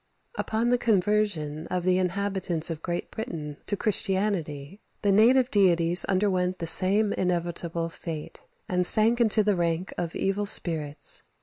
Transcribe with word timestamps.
Upon 0.33 0.69
the 0.69 0.79
conversion 0.79 1.67
of 1.67 1.83
the 1.83 1.99
inhabitants 1.99 2.71
of 2.71 2.81
Great 2.81 3.11
Britain 3.11 3.57
to 3.67 3.77
Christianity, 3.77 4.79
the 5.03 5.11
native 5.11 5.51
deities 5.51 6.05
underwent 6.05 6.57
the 6.57 6.65
same 6.65 7.13
inevitable 7.13 7.87
fate, 7.89 8.41
and 8.67 8.83
sank 8.83 9.21
into 9.21 9.43
the 9.43 9.55
rank 9.55 9.93
of 9.99 10.15
evil 10.15 10.47
spirits. 10.47 11.21